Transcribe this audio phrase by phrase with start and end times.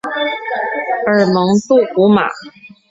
[1.05, 2.27] 而蒙杜古马。